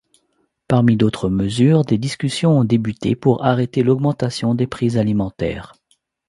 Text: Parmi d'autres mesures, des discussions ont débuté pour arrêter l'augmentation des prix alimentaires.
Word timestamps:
Parmi 0.67 0.97
d'autres 0.97 1.29
mesures, 1.29 1.83
des 1.85 1.99
discussions 1.99 2.57
ont 2.57 2.63
débuté 2.63 3.15
pour 3.15 3.45
arrêter 3.45 3.83
l'augmentation 3.83 4.55
des 4.55 4.65
prix 4.65 4.97
alimentaires. 4.97 5.73